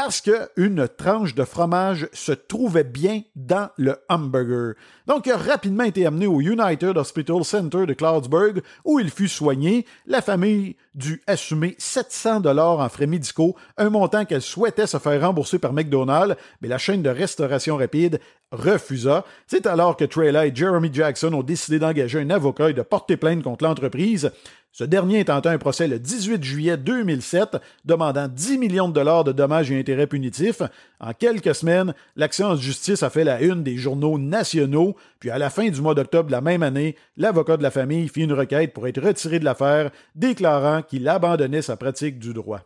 parce 0.00 0.20
qu'une 0.20 0.86
tranche 0.96 1.34
de 1.34 1.42
fromage 1.42 2.08
se 2.12 2.30
trouvait 2.30 2.84
bien 2.84 3.22
dans 3.34 3.68
le 3.76 3.96
hamburger. 4.08 4.74
Donc, 5.08 5.26
il 5.26 5.32
a 5.32 5.36
rapidement 5.36 5.82
été 5.82 6.06
amené 6.06 6.28
au 6.28 6.40
United 6.40 6.96
Hospital 6.96 7.44
Center 7.44 7.84
de 7.84 7.94
Cloudsburg, 7.94 8.62
où 8.84 9.00
il 9.00 9.10
fut 9.10 9.26
soigné. 9.26 9.86
La 10.06 10.22
famille 10.22 10.76
dut 10.94 11.20
assumer 11.26 11.74
700 11.78 12.38
dollars 12.40 12.78
en 12.78 12.88
frais 12.88 13.08
médicaux, 13.08 13.56
un 13.76 13.90
montant 13.90 14.24
qu'elle 14.24 14.40
souhaitait 14.40 14.86
se 14.86 14.98
faire 14.98 15.20
rembourser 15.20 15.58
par 15.58 15.72
McDonald's, 15.72 16.36
mais 16.62 16.68
la 16.68 16.78
chaîne 16.78 17.02
de 17.02 17.10
restauration 17.10 17.76
rapide 17.76 18.20
refusa. 18.52 19.24
C'est 19.46 19.66
alors 19.66 19.96
que 19.96 20.04
Treyla 20.04 20.46
et 20.46 20.54
Jeremy 20.54 20.90
Jackson 20.92 21.32
ont 21.34 21.42
décidé 21.42 21.78
d'engager 21.78 22.20
un 22.20 22.30
avocat 22.30 22.70
et 22.70 22.74
de 22.74 22.82
porter 22.82 23.16
plainte 23.16 23.42
contre 23.42 23.64
l'entreprise. 23.64 24.30
Ce 24.72 24.84
dernier 24.84 25.20
intenté 25.20 25.48
un 25.48 25.58
procès 25.58 25.88
le 25.88 25.98
18 25.98 26.44
juillet 26.44 26.76
2007, 26.76 27.56
demandant 27.84 28.28
10 28.28 28.58
millions 28.58 28.88
de 28.88 28.92
dollars 28.92 29.24
de 29.24 29.32
dommages 29.32 29.72
et 29.72 29.78
intérêts 29.78 30.06
punitifs. 30.06 30.62
En 31.00 31.12
quelques 31.14 31.54
semaines, 31.54 31.94
l'action 32.16 32.54
de 32.54 32.60
justice 32.60 33.02
a 33.02 33.10
fait 33.10 33.24
la 33.24 33.40
une 33.40 33.64
des 33.64 33.76
journaux 33.76 34.18
nationaux, 34.18 34.94
puis 35.18 35.30
à 35.30 35.38
la 35.38 35.50
fin 35.50 35.68
du 35.68 35.80
mois 35.80 35.94
d'octobre 35.94 36.28
de 36.28 36.32
la 36.32 36.42
même 36.42 36.62
année, 36.62 36.96
l'avocat 37.16 37.56
de 37.56 37.62
la 37.62 37.70
famille 37.70 38.08
fit 38.08 38.22
une 38.22 38.32
requête 38.32 38.72
pour 38.72 38.86
être 38.86 39.02
retiré 39.02 39.38
de 39.40 39.44
l'affaire, 39.44 39.90
déclarant 40.14 40.82
qu'il 40.82 41.08
abandonnait 41.08 41.62
sa 41.62 41.76
pratique 41.76 42.18
du 42.18 42.32
droit. 42.32 42.60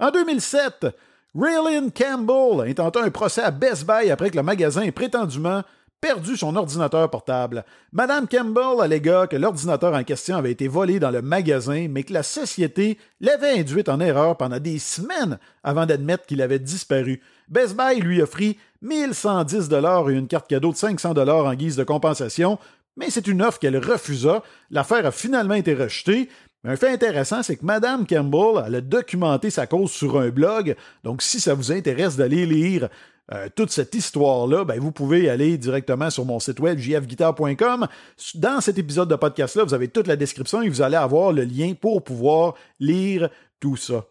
En 0.00 0.10
2007, 0.10 0.86
Raylyn 1.34 1.88
Campbell 1.90 2.68
intenta 2.68 3.02
un 3.02 3.10
procès 3.10 3.42
à 3.42 3.50
Best 3.50 3.86
Buy 3.86 4.10
après 4.10 4.30
que 4.30 4.36
le 4.36 4.42
magasin 4.42 4.82
ait 4.82 4.92
prétendument 4.92 5.62
perdu 5.98 6.36
son 6.36 6.56
ordinateur 6.56 7.08
portable. 7.08 7.64
Madame 7.92 8.28
Campbell 8.28 8.82
allégua 8.82 9.28
que 9.28 9.36
l'ordinateur 9.36 9.94
en 9.94 10.04
question 10.04 10.36
avait 10.36 10.50
été 10.50 10.68
volé 10.68 10.98
dans 11.00 11.10
le 11.10 11.22
magasin, 11.22 11.86
mais 11.88 12.02
que 12.02 12.12
la 12.12 12.22
société 12.22 12.98
l'avait 13.20 13.60
induite 13.60 13.88
en 13.88 14.00
erreur 14.00 14.36
pendant 14.36 14.58
des 14.58 14.78
semaines 14.78 15.38
avant 15.62 15.86
d'admettre 15.86 16.26
qu'il 16.26 16.42
avait 16.42 16.58
disparu. 16.58 17.22
Best 17.48 17.76
Buy 17.76 18.00
lui 18.00 18.20
offrit 18.20 18.58
1110 18.82 19.68
dollars 19.68 20.10
et 20.10 20.14
une 20.14 20.26
carte 20.26 20.48
cadeau 20.48 20.72
de 20.72 20.76
500 20.76 21.14
dollars 21.14 21.46
en 21.46 21.54
guise 21.54 21.76
de 21.76 21.84
compensation, 21.84 22.58
mais 22.96 23.08
c'est 23.08 23.26
une 23.26 23.40
offre 23.40 23.58
qu'elle 23.58 23.78
refusa. 23.78 24.42
L'affaire 24.70 25.06
a 25.06 25.12
finalement 25.12 25.54
été 25.54 25.72
rejetée 25.72 26.28
un 26.64 26.76
fait 26.76 26.90
intéressant, 26.90 27.42
c'est 27.42 27.56
que 27.56 27.64
Madame 27.64 28.06
Campbell, 28.06 28.74
a 28.74 28.80
documenté 28.80 29.50
sa 29.50 29.66
cause 29.66 29.90
sur 29.90 30.18
un 30.18 30.28
blog. 30.28 30.76
Donc, 31.02 31.20
si 31.20 31.40
ça 31.40 31.54
vous 31.54 31.72
intéresse 31.72 32.16
d'aller 32.16 32.46
lire 32.46 32.88
euh, 33.32 33.48
toute 33.54 33.70
cette 33.70 33.94
histoire-là, 33.94 34.64
ben, 34.64 34.78
vous 34.78 34.92
pouvez 34.92 35.28
aller 35.28 35.58
directement 35.58 36.10
sur 36.10 36.24
mon 36.24 36.38
site 36.38 36.60
web 36.60 36.78
jfguitar.com. 36.78 37.88
Dans 38.34 38.60
cet 38.60 38.78
épisode 38.78 39.08
de 39.08 39.16
podcast-là, 39.16 39.64
vous 39.64 39.74
avez 39.74 39.88
toute 39.88 40.06
la 40.06 40.16
description 40.16 40.62
et 40.62 40.68
vous 40.68 40.82
allez 40.82 40.96
avoir 40.96 41.32
le 41.32 41.42
lien 41.42 41.74
pour 41.74 42.04
pouvoir 42.04 42.54
lire 42.78 43.28
tout 43.58 43.76
ça. 43.76 44.04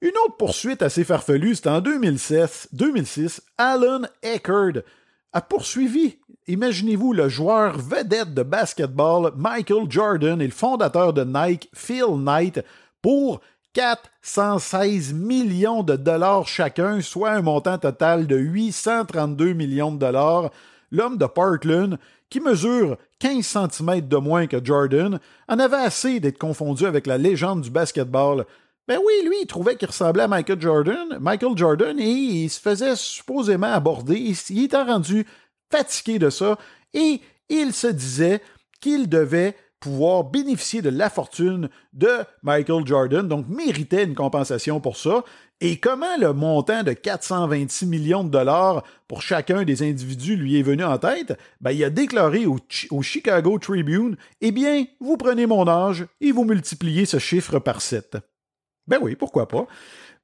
Une 0.00 0.16
autre 0.24 0.36
poursuite 0.38 0.82
assez 0.82 1.04
farfelue, 1.04 1.54
c'est 1.54 1.66
en 1.66 1.80
2016, 1.80 2.68
2006, 2.72 3.42
Alan 3.58 4.02
Eckerd 4.22 4.84
a 5.32 5.40
poursuivi, 5.40 6.18
imaginez-vous, 6.46 7.12
le 7.12 7.28
joueur 7.28 7.78
vedette 7.78 8.34
de 8.34 8.42
basketball 8.42 9.32
Michael 9.36 9.90
Jordan 9.90 10.40
et 10.40 10.46
le 10.46 10.52
fondateur 10.52 11.12
de 11.12 11.24
Nike, 11.24 11.68
Phil 11.74 12.16
Knight, 12.16 12.64
pour 13.02 13.40
416 13.74 15.12
millions 15.12 15.82
de 15.82 15.96
dollars 15.96 16.48
chacun, 16.48 17.00
soit 17.00 17.30
un 17.30 17.42
montant 17.42 17.78
total 17.78 18.26
de 18.26 18.36
832 18.36 19.52
millions 19.52 19.92
de 19.92 19.98
dollars. 19.98 20.50
L'homme 20.90 21.18
de 21.18 21.26
Parkland, 21.26 21.98
qui 22.30 22.40
mesure 22.40 22.96
15 23.20 23.68
cm 23.70 24.08
de 24.08 24.16
moins 24.16 24.46
que 24.46 24.64
Jordan, 24.64 25.20
en 25.48 25.58
avait 25.58 25.76
assez 25.76 26.18
d'être 26.20 26.38
confondu 26.38 26.86
avec 26.86 27.06
la 27.06 27.18
légende 27.18 27.60
du 27.60 27.70
basketball. 27.70 28.46
Ben 28.88 28.98
oui, 29.04 29.12
lui, 29.26 29.36
il 29.42 29.46
trouvait 29.46 29.76
qu'il 29.76 29.88
ressemblait 29.88 30.22
à 30.22 30.28
Michael 30.28 30.62
Jordan, 30.62 31.18
Michael 31.20 31.56
Jordan, 31.56 32.00
et 32.00 32.08
il 32.08 32.48
se 32.48 32.58
faisait 32.58 32.96
supposément 32.96 33.70
aborder. 33.70 34.16
Il 34.48 34.64
était 34.64 34.82
rendu 34.82 35.26
fatigué 35.70 36.18
de 36.18 36.30
ça, 36.30 36.56
et 36.94 37.20
il 37.50 37.74
se 37.74 37.88
disait 37.88 38.40
qu'il 38.80 39.10
devait 39.10 39.54
pouvoir 39.78 40.24
bénéficier 40.24 40.80
de 40.80 40.88
la 40.88 41.10
fortune 41.10 41.68
de 41.92 42.08
Michael 42.42 42.86
Jordan, 42.86 43.28
donc 43.28 43.46
méritait 43.46 44.04
une 44.04 44.14
compensation 44.14 44.80
pour 44.80 44.96
ça. 44.96 45.22
Et 45.60 45.76
comment 45.76 46.16
le 46.18 46.32
montant 46.32 46.82
de 46.82 46.94
426 46.94 47.84
millions 47.86 48.24
de 48.24 48.30
dollars 48.30 48.84
pour 49.06 49.20
chacun 49.20 49.64
des 49.64 49.82
individus 49.82 50.36
lui 50.36 50.58
est 50.58 50.62
venu 50.62 50.84
en 50.84 50.96
tête? 50.96 51.38
Ben, 51.60 51.72
il 51.72 51.84
a 51.84 51.90
déclaré 51.90 52.46
au, 52.46 52.58
au, 52.90 53.02
Chicago 53.02 53.58
Tribune, 53.58 54.16
eh 54.40 54.50
bien, 54.50 54.86
vous 54.98 55.18
prenez 55.18 55.44
mon 55.44 55.68
âge 55.68 56.06
et 56.22 56.32
vous 56.32 56.44
multipliez 56.44 57.04
ce 57.04 57.18
chiffre 57.18 57.58
par 57.58 57.82
7. 57.82 58.16
Ben 58.88 58.98
oui, 59.00 59.14
pourquoi 59.14 59.46
pas. 59.46 59.66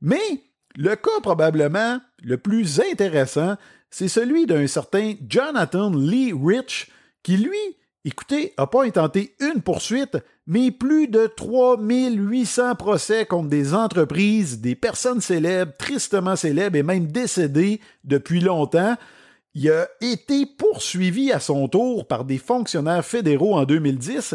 Mais 0.00 0.42
le 0.76 0.96
cas 0.96 1.20
probablement 1.22 2.00
le 2.22 2.36
plus 2.36 2.80
intéressant, 2.80 3.56
c'est 3.90 4.08
celui 4.08 4.46
d'un 4.46 4.66
certain 4.66 5.14
Jonathan 5.28 5.90
Lee 5.94 6.32
Rich, 6.32 6.90
qui 7.22 7.36
lui, 7.36 7.58
écoutez, 8.04 8.52
n'a 8.58 8.66
pas 8.66 8.84
intenté 8.84 9.36
une 9.40 9.62
poursuite, 9.62 10.18
mais 10.46 10.70
plus 10.70 11.06
de 11.06 11.26
3800 11.26 12.74
procès 12.74 13.24
contre 13.24 13.48
des 13.48 13.72
entreprises, 13.72 14.60
des 14.60 14.74
personnes 14.74 15.20
célèbres, 15.20 15.72
tristement 15.78 16.36
célèbres 16.36 16.76
et 16.76 16.82
même 16.82 17.06
décédées 17.06 17.80
depuis 18.02 18.40
longtemps. 18.40 18.96
Il 19.54 19.70
a 19.70 19.86
été 20.00 20.44
poursuivi 20.46 21.30
à 21.30 21.38
son 21.38 21.68
tour 21.68 22.08
par 22.08 22.24
des 22.24 22.38
fonctionnaires 22.38 23.04
fédéraux 23.04 23.54
en 23.54 23.64
2010 23.64 24.34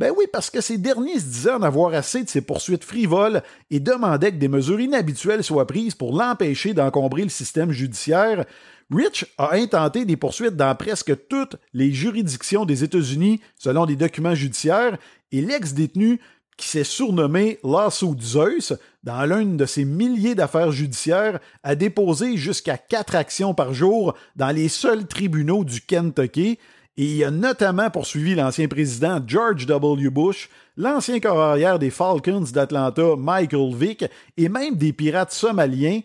ben 0.00 0.14
oui, 0.16 0.24
parce 0.32 0.48
que 0.48 0.62
ces 0.62 0.78
derniers 0.78 1.20
se 1.20 1.26
disaient 1.26 1.52
en 1.52 1.60
avoir 1.60 1.92
assez 1.92 2.24
de 2.24 2.28
ces 2.30 2.40
poursuites 2.40 2.84
frivoles 2.84 3.42
et 3.70 3.80
demandaient 3.80 4.32
que 4.32 4.38
des 4.38 4.48
mesures 4.48 4.80
inhabituelles 4.80 5.44
soient 5.44 5.66
prises 5.66 5.94
pour 5.94 6.16
l'empêcher 6.16 6.72
d'encombrer 6.72 7.22
le 7.22 7.28
système 7.28 7.70
judiciaire. 7.70 8.46
Rich 8.90 9.26
a 9.36 9.52
intenté 9.56 10.06
des 10.06 10.16
poursuites 10.16 10.56
dans 10.56 10.74
presque 10.74 11.12
toutes 11.28 11.56
les 11.74 11.92
juridictions 11.92 12.64
des 12.64 12.82
États-Unis 12.82 13.42
selon 13.58 13.84
des 13.84 13.94
documents 13.94 14.34
judiciaires 14.34 14.96
et 15.32 15.42
l'ex-détenu 15.42 16.18
qui 16.56 16.66
s'est 16.66 16.82
surnommé 16.82 17.58
Lawsuit 17.62 18.22
Zeus, 18.22 18.72
dans 19.04 19.26
l'une 19.26 19.58
de 19.58 19.66
ses 19.66 19.84
milliers 19.84 20.34
d'affaires 20.34 20.72
judiciaires, 20.72 21.40
a 21.62 21.74
déposé 21.74 22.38
jusqu'à 22.38 22.78
quatre 22.78 23.16
actions 23.16 23.52
par 23.52 23.74
jour 23.74 24.14
dans 24.34 24.50
les 24.50 24.68
seuls 24.70 25.06
tribunaux 25.06 25.62
du 25.62 25.82
Kentucky 25.82 26.58
il 27.04 27.24
a 27.24 27.30
notamment 27.30 27.88
poursuivi 27.90 28.34
l'ancien 28.34 28.68
président 28.68 29.20
George 29.26 29.64
W. 29.66 30.10
Bush, 30.10 30.50
l'ancien 30.76 31.18
carrière 31.18 31.78
des 31.78 31.90
Falcons 31.90 32.44
d'Atlanta 32.52 33.16
Michael 33.16 33.74
Vick 33.74 34.04
et 34.36 34.48
même 34.48 34.76
des 34.76 34.92
pirates 34.92 35.32
somaliens. 35.32 36.00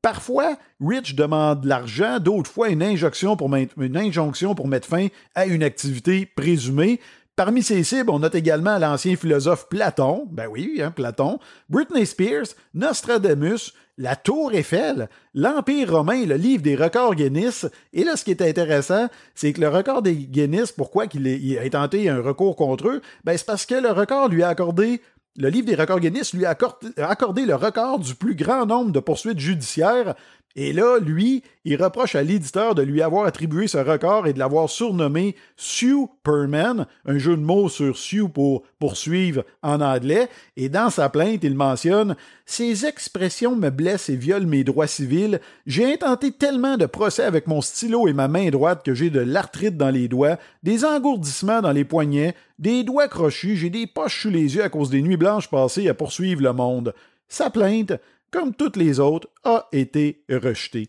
Parfois, 0.00 0.56
Rich 0.80 1.14
demande 1.14 1.62
de 1.62 1.68
l'argent, 1.68 2.18
d'autres 2.18 2.50
fois 2.50 2.68
une 2.68 2.82
injonction 2.82 3.36
pour 3.36 3.48
mettre 3.50 4.86
fin 4.86 5.08
à 5.34 5.46
une 5.46 5.62
activité 5.62 6.26
présumée. 6.26 7.00
Parmi 7.38 7.62
ses 7.62 7.84
cibles, 7.84 8.10
on 8.10 8.18
note 8.18 8.34
également 8.34 8.78
l'ancien 8.78 9.14
philosophe 9.14 9.68
Platon, 9.68 10.26
ben 10.28 10.48
oui, 10.48 10.80
hein, 10.82 10.90
Platon, 10.90 11.38
Britney 11.68 12.04
Spears, 12.04 12.48
Nostradamus, 12.74 13.74
la 13.96 14.16
Tour 14.16 14.52
Eiffel, 14.54 15.08
l'Empire 15.34 15.92
romain, 15.92 16.26
le 16.26 16.34
livre 16.34 16.64
des 16.64 16.74
records 16.74 17.14
Guinness. 17.14 17.64
Et 17.92 18.02
là, 18.02 18.16
ce 18.16 18.24
qui 18.24 18.32
est 18.32 18.42
intéressant, 18.42 19.06
c'est 19.36 19.52
que 19.52 19.60
le 19.60 19.68
record 19.68 20.02
des 20.02 20.16
Guinness, 20.16 20.72
pourquoi 20.72 21.04
il, 21.14 21.56
a 21.56 21.70
tenté 21.70 22.08
un 22.08 22.20
recours 22.20 22.56
contre 22.56 22.88
eux? 22.88 23.02
Ben, 23.22 23.38
c'est 23.38 23.46
parce 23.46 23.66
que 23.66 23.76
le 23.76 23.92
record 23.92 24.30
lui 24.30 24.42
a 24.42 24.48
accordé 24.48 25.00
le 25.36 25.48
livre 25.48 25.66
des 25.66 25.76
records 25.76 26.00
Guinness 26.00 26.34
lui 26.34 26.44
a 26.44 26.56
accordé 26.96 27.46
le 27.46 27.54
record 27.54 28.00
du 28.00 28.16
plus 28.16 28.34
grand 28.34 28.66
nombre 28.66 28.90
de 28.90 28.98
poursuites 28.98 29.38
judiciaires 29.38 30.16
et 30.60 30.72
là, 30.72 30.98
lui, 30.98 31.44
il 31.64 31.80
reproche 31.80 32.16
à 32.16 32.24
l'éditeur 32.24 32.74
de 32.74 32.82
lui 32.82 33.00
avoir 33.00 33.26
attribué 33.26 33.68
ce 33.68 33.78
record 33.78 34.26
et 34.26 34.32
de 34.32 34.40
l'avoir 34.40 34.68
surnommé 34.68 35.36
Superman, 35.56 36.88
un 37.06 37.16
jeu 37.16 37.36
de 37.36 37.42
mots 37.42 37.68
sur 37.68 37.96
Sue 37.96 38.28
pour 38.28 38.64
poursuivre 38.80 39.44
en 39.62 39.80
anglais. 39.80 40.28
Et 40.56 40.68
dans 40.68 40.90
sa 40.90 41.10
plainte, 41.10 41.44
il 41.44 41.54
mentionne 41.54 42.16
Ces 42.44 42.86
expressions 42.86 43.54
me 43.54 43.70
blessent 43.70 44.08
et 44.08 44.16
violent 44.16 44.48
mes 44.48 44.64
droits 44.64 44.88
civils. 44.88 45.40
J'ai 45.64 45.92
intenté 45.92 46.32
tellement 46.32 46.76
de 46.76 46.86
procès 46.86 47.22
avec 47.22 47.46
mon 47.46 47.60
stylo 47.60 48.08
et 48.08 48.12
ma 48.12 48.26
main 48.26 48.50
droite 48.50 48.82
que 48.84 48.94
j'ai 48.94 49.10
de 49.10 49.20
l'arthrite 49.20 49.76
dans 49.76 49.90
les 49.90 50.08
doigts, 50.08 50.38
des 50.64 50.84
engourdissements 50.84 51.62
dans 51.62 51.70
les 51.70 51.84
poignets, 51.84 52.34
des 52.58 52.82
doigts 52.82 53.06
crochus, 53.06 53.54
j'ai 53.54 53.70
des 53.70 53.86
poches 53.86 54.22
sous 54.22 54.30
les 54.30 54.56
yeux 54.56 54.64
à 54.64 54.70
cause 54.70 54.90
des 54.90 55.02
nuits 55.02 55.16
blanches 55.16 55.48
passées 55.48 55.88
à 55.88 55.94
poursuivre 55.94 56.42
le 56.42 56.52
monde. 56.52 56.94
Sa 57.28 57.48
plainte 57.50 57.92
comme 58.30 58.54
toutes 58.54 58.76
les 58.76 59.00
autres, 59.00 59.28
a 59.44 59.66
été 59.72 60.24
rejeté. 60.28 60.88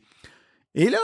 Et 0.75 0.89
là, 0.89 0.99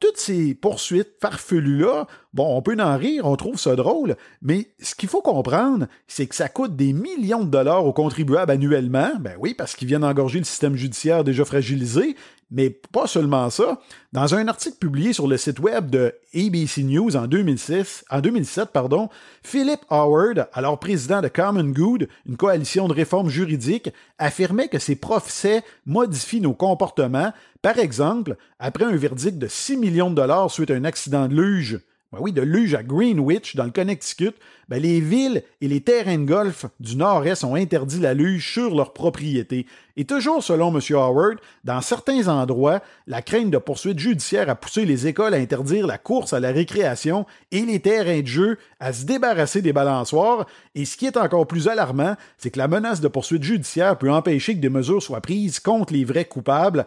toutes 0.00 0.16
ces 0.16 0.54
poursuites 0.54 1.14
farfelues-là, 1.20 2.06
bon, 2.32 2.56
on 2.56 2.62
peut 2.62 2.76
en 2.80 2.96
rire, 2.96 3.26
on 3.26 3.36
trouve 3.36 3.58
ça 3.58 3.76
drôle, 3.76 4.16
mais 4.40 4.70
ce 4.80 4.94
qu'il 4.94 5.10
faut 5.10 5.20
comprendre, 5.20 5.86
c'est 6.08 6.26
que 6.26 6.34
ça 6.34 6.48
coûte 6.48 6.74
des 6.74 6.94
millions 6.94 7.44
de 7.44 7.50
dollars 7.50 7.84
aux 7.84 7.92
contribuables 7.92 8.50
annuellement, 8.50 9.12
ben 9.20 9.36
oui, 9.38 9.52
parce 9.52 9.76
qu'ils 9.76 9.88
viennent 9.88 10.04
engorger 10.04 10.38
le 10.38 10.44
système 10.44 10.74
judiciaire 10.74 11.22
déjà 11.22 11.44
fragilisé, 11.44 12.16
mais 12.50 12.70
pas 12.70 13.06
seulement 13.06 13.48
ça. 13.50 13.80
Dans 14.12 14.34
un 14.34 14.48
article 14.48 14.76
publié 14.78 15.12
sur 15.12 15.28
le 15.28 15.36
site 15.36 15.60
web 15.60 15.88
de 15.90 16.14
ABC 16.34 16.82
News 16.82 17.16
en 17.16 17.26
2006, 17.26 18.04
en 18.10 18.20
2007, 18.20 18.70
pardon, 18.72 19.08
Philip 19.42 19.80
Howard, 19.88 20.48
alors 20.52 20.78
président 20.78 21.20
de 21.20 21.28
Common 21.28 21.70
Good, 21.70 22.08
une 22.26 22.36
coalition 22.36 22.88
de 22.88 22.94
réformes 22.94 23.28
juridiques, 23.28 23.92
affirmait 24.18 24.68
que 24.68 24.78
ces 24.78 24.96
procès 24.96 25.62
modifient 25.86 26.40
nos 26.40 26.54
comportements. 26.54 27.32
Par 27.62 27.78
exemple, 27.78 28.36
après 28.58 28.84
un 28.84 28.96
verdict 28.96 29.38
de 29.38 29.46
6 29.46 29.76
millions 29.76 30.10
de 30.10 30.16
dollars 30.16 30.50
suite 30.50 30.70
à 30.70 30.74
un 30.74 30.84
accident 30.84 31.28
de 31.28 31.34
luge 31.34 31.80
ben 32.12 32.18
oui, 32.20 32.32
de 32.32 32.42
luge 32.42 32.74
à 32.74 32.82
Greenwich, 32.82 33.54
dans 33.54 33.64
le 33.64 33.70
Connecticut, 33.70 34.32
ben 34.68 34.82
les 34.82 35.00
villes 35.00 35.44
et 35.60 35.68
les 35.68 35.80
terrains 35.80 36.18
de 36.18 36.24
golf 36.24 36.66
du 36.80 36.96
Nord-Est 36.96 37.44
ont 37.44 37.54
interdit 37.54 38.00
la 38.00 38.14
luge 38.14 38.52
sur 38.52 38.74
leur 38.74 38.92
propriété. 38.92 39.64
Et 39.96 40.04
toujours 40.04 40.42
selon 40.42 40.74
M. 40.74 40.80
Howard, 40.96 41.38
dans 41.62 41.80
certains 41.80 42.26
endroits, 42.26 42.80
la 43.06 43.22
crainte 43.22 43.50
de 43.50 43.58
poursuites 43.58 44.00
judiciaires 44.00 44.50
a 44.50 44.56
poussé 44.56 44.86
les 44.86 45.06
écoles 45.06 45.34
à 45.34 45.36
interdire 45.36 45.86
la 45.86 45.98
course 45.98 46.32
à 46.32 46.40
la 46.40 46.50
récréation 46.50 47.26
et 47.52 47.62
les 47.62 47.78
terrains 47.78 48.22
de 48.22 48.26
jeu 48.26 48.58
à 48.80 48.92
se 48.92 49.04
débarrasser 49.04 49.62
des 49.62 49.72
balançoires. 49.72 50.46
Et 50.74 50.86
ce 50.86 50.96
qui 50.96 51.06
est 51.06 51.16
encore 51.16 51.46
plus 51.46 51.68
alarmant, 51.68 52.16
c'est 52.38 52.50
que 52.50 52.58
la 52.58 52.66
menace 52.66 53.00
de 53.00 53.08
poursuites 53.08 53.44
judiciaires 53.44 53.98
peut 53.98 54.10
empêcher 54.10 54.56
que 54.56 54.60
des 54.60 54.68
mesures 54.68 55.02
soient 55.02 55.20
prises 55.20 55.60
contre 55.60 55.92
les 55.92 56.04
vrais 56.04 56.24
coupables, 56.24 56.86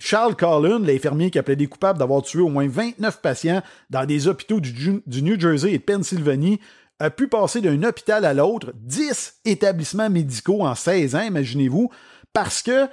Charles 0.00 0.34
Collin, 0.34 0.80
l'infirmier 0.80 1.30
qui 1.30 1.38
appelait 1.38 1.56
des 1.56 1.66
coupables 1.66 1.98
d'avoir 1.98 2.22
tué 2.22 2.40
au 2.40 2.48
moins 2.48 2.66
29 2.66 3.20
patients 3.20 3.62
dans 3.90 4.06
des 4.06 4.26
hôpitaux 4.26 4.58
du, 4.58 5.02
New 5.06 5.38
Jersey 5.38 5.72
et 5.72 5.78
de 5.78 5.82
Pennsylvanie, 5.82 6.58
a 6.98 7.10
pu 7.10 7.28
passer 7.28 7.60
d'un 7.60 7.82
hôpital 7.82 8.24
à 8.24 8.34
l'autre, 8.34 8.72
10 8.74 9.40
établissements 9.44 10.10
médicaux 10.10 10.62
en 10.62 10.74
16 10.74 11.14
ans, 11.14 11.22
imaginez-vous, 11.22 11.90
parce 12.32 12.62
que 12.62 12.86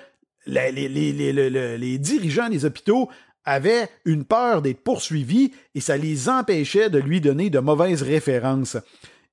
les, 0.46 0.72
les, 0.72 1.98
dirigeants 1.98 2.50
des 2.50 2.66
hôpitaux 2.66 3.10
avaient 3.46 3.90
une 4.06 4.26
peur 4.26 4.62
d'être 4.62 4.82
poursuivis 4.82 5.52
et 5.76 5.80
ça 5.80 5.96
les 5.96 6.28
empêchait 6.28 6.90
de 6.90 7.00
lui 7.00 7.22
donner 7.22 7.50
de 7.50 7.60
mauvaises 7.60 8.02
références. 8.02 8.78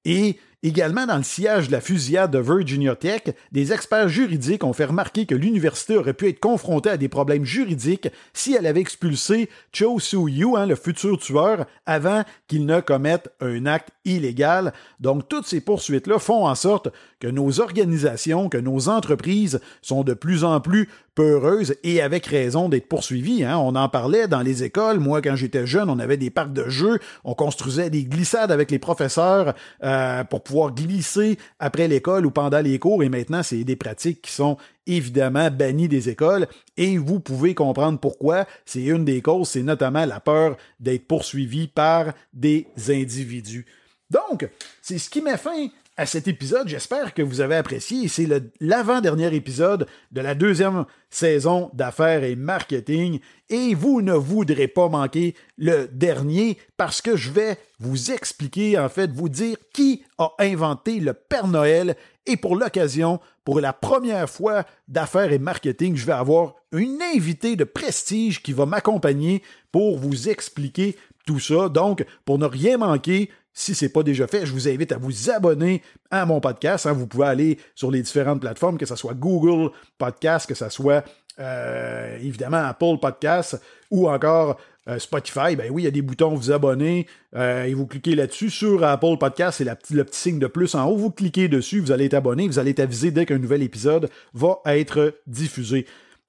Et 0.04 0.38
Également, 0.64 1.04
dans 1.04 1.18
le 1.18 1.22
sillage 1.22 1.66
de 1.66 1.72
la 1.72 1.82
fusillade 1.82 2.30
de 2.30 2.38
Virginia 2.38 2.96
Tech, 2.96 3.20
des 3.52 3.74
experts 3.74 4.08
juridiques 4.08 4.64
ont 4.64 4.72
fait 4.72 4.86
remarquer 4.86 5.26
que 5.26 5.34
l'université 5.34 5.94
aurait 5.94 6.14
pu 6.14 6.26
être 6.26 6.40
confrontée 6.40 6.88
à 6.88 6.96
des 6.96 7.10
problèmes 7.10 7.44
juridiques 7.44 8.08
si 8.32 8.54
elle 8.54 8.64
avait 8.66 8.80
expulsé 8.80 9.50
Cho 9.74 9.98
Soo-yu, 9.98 10.56
hein, 10.56 10.64
le 10.64 10.74
futur 10.74 11.18
tueur, 11.18 11.66
avant 11.84 12.24
qu'il 12.48 12.64
ne 12.64 12.80
commette 12.80 13.28
un 13.42 13.66
acte 13.66 13.90
illégal. 14.06 14.72
Donc, 15.00 15.28
toutes 15.28 15.46
ces 15.46 15.60
poursuites-là 15.60 16.18
font 16.18 16.46
en 16.46 16.54
sorte 16.54 16.88
que 17.24 17.30
nos 17.30 17.58
organisations, 17.58 18.50
que 18.50 18.58
nos 18.58 18.90
entreprises 18.90 19.58
sont 19.80 20.04
de 20.04 20.12
plus 20.12 20.44
en 20.44 20.60
plus 20.60 20.90
peureuses 21.14 21.74
et 21.82 22.02
avec 22.02 22.26
raison 22.26 22.68
d'être 22.68 22.86
poursuivies. 22.86 23.44
Hein. 23.44 23.56
On 23.56 23.76
en 23.76 23.88
parlait 23.88 24.28
dans 24.28 24.42
les 24.42 24.62
écoles. 24.62 25.00
Moi, 25.00 25.22
quand 25.22 25.34
j'étais 25.34 25.66
jeune, 25.66 25.88
on 25.88 25.98
avait 25.98 26.18
des 26.18 26.28
parcs 26.28 26.52
de 26.52 26.68
jeux, 26.68 26.98
on 27.24 27.32
construisait 27.32 27.88
des 27.88 28.04
glissades 28.04 28.52
avec 28.52 28.70
les 28.70 28.78
professeurs 28.78 29.54
euh, 29.82 30.22
pour 30.24 30.42
pouvoir 30.42 30.74
glisser 30.74 31.38
après 31.60 31.88
l'école 31.88 32.26
ou 32.26 32.30
pendant 32.30 32.60
les 32.60 32.78
cours. 32.78 33.02
Et 33.02 33.08
maintenant, 33.08 33.42
c'est 33.42 33.64
des 33.64 33.76
pratiques 33.76 34.20
qui 34.20 34.32
sont 34.32 34.58
évidemment 34.86 35.50
bannies 35.50 35.88
des 35.88 36.10
écoles. 36.10 36.46
Et 36.76 36.98
vous 36.98 37.20
pouvez 37.20 37.54
comprendre 37.54 37.98
pourquoi. 37.98 38.44
C'est 38.66 38.84
une 38.84 39.06
des 39.06 39.22
causes, 39.22 39.48
c'est 39.48 39.62
notamment 39.62 40.04
la 40.04 40.20
peur 40.20 40.58
d'être 40.78 41.06
poursuivi 41.06 41.68
par 41.68 42.12
des 42.34 42.66
individus. 42.90 43.64
Donc, 44.10 44.46
c'est 44.82 44.98
ce 44.98 45.08
qui 45.08 45.22
met 45.22 45.38
fin 45.38 45.68
à 45.96 46.06
cet 46.06 46.28
épisode. 46.28 46.68
J'espère 46.68 47.14
que 47.14 47.22
vous 47.22 47.40
avez 47.40 47.56
apprécié. 47.56 48.08
C'est 48.08 48.28
l'avant-dernier 48.60 49.34
épisode 49.34 49.86
de 50.10 50.20
la 50.20 50.34
deuxième 50.34 50.86
saison 51.10 51.70
d'affaires 51.72 52.24
et 52.24 52.36
marketing. 52.36 53.20
Et 53.48 53.74
vous 53.74 54.02
ne 54.02 54.14
voudrez 54.14 54.68
pas 54.68 54.88
manquer 54.88 55.34
le 55.56 55.86
dernier 55.86 56.58
parce 56.76 57.00
que 57.00 57.16
je 57.16 57.30
vais 57.30 57.58
vous 57.78 58.10
expliquer, 58.10 58.78
en 58.78 58.88
fait, 58.88 59.12
vous 59.12 59.28
dire 59.28 59.56
qui 59.72 60.02
a 60.18 60.32
inventé 60.40 61.00
le 61.00 61.12
Père 61.12 61.46
Noël. 61.46 61.96
Et 62.26 62.36
pour 62.36 62.56
l'occasion, 62.56 63.20
pour 63.44 63.60
la 63.60 63.72
première 63.72 64.28
fois 64.28 64.64
d'affaires 64.88 65.32
et 65.32 65.38
marketing, 65.38 65.96
je 65.96 66.06
vais 66.06 66.12
avoir 66.12 66.54
une 66.72 67.00
invitée 67.14 67.56
de 67.56 67.64
prestige 67.64 68.42
qui 68.42 68.52
va 68.52 68.66
m'accompagner 68.66 69.42
pour 69.70 69.98
vous 69.98 70.28
expliquer 70.28 70.96
tout 71.26 71.38
ça. 71.38 71.68
Donc, 71.68 72.04
pour 72.24 72.38
ne 72.38 72.46
rien 72.46 72.78
manquer, 72.78 73.30
si 73.54 73.74
ce 73.74 73.84
n'est 73.84 73.88
pas 73.88 74.02
déjà 74.02 74.26
fait, 74.26 74.44
je 74.44 74.52
vous 74.52 74.68
invite 74.68 74.92
à 74.92 74.98
vous 74.98 75.30
abonner 75.30 75.80
à 76.10 76.26
mon 76.26 76.40
podcast. 76.40 76.86
Hein. 76.86 76.92
Vous 76.92 77.06
pouvez 77.06 77.26
aller 77.26 77.58
sur 77.74 77.90
les 77.90 78.02
différentes 78.02 78.40
plateformes, 78.40 78.76
que 78.76 78.84
ce 78.84 78.96
soit 78.96 79.14
Google 79.14 79.70
Podcast, 79.96 80.48
que 80.48 80.54
ce 80.54 80.68
soit 80.68 81.04
euh, 81.38 82.18
évidemment 82.18 82.64
Apple 82.64 82.98
Podcast 83.00 83.60
ou 83.90 84.08
encore 84.08 84.58
euh, 84.88 84.98
Spotify. 84.98 85.56
Ben 85.56 85.70
oui, 85.70 85.82
il 85.82 85.84
y 85.84 85.88
a 85.88 85.92
des 85.92 86.02
boutons 86.02 86.34
vous 86.34 86.50
abonner 86.50 87.06
euh, 87.36 87.64
et 87.64 87.74
vous 87.74 87.86
cliquez 87.86 88.16
là-dessus. 88.16 88.50
Sur 88.50 88.82
Apple 88.82 89.16
Podcast, 89.18 89.58
c'est 89.58 89.94
le 89.94 90.04
petit 90.04 90.20
signe 90.20 90.38
de 90.40 90.48
plus 90.48 90.74
en 90.74 90.86
haut. 90.86 90.96
Vous 90.96 91.10
cliquez 91.10 91.48
dessus, 91.48 91.78
vous 91.78 91.92
allez 91.92 92.06
être 92.06 92.14
abonné, 92.14 92.48
vous 92.48 92.58
allez 92.58 92.72
être 92.72 92.80
avisé 92.80 93.12
dès 93.12 93.24
qu'un 93.24 93.38
nouvel 93.38 93.62
épisode 93.62 94.10
va 94.34 94.60
être 94.66 95.14
diffusé. 95.28 95.86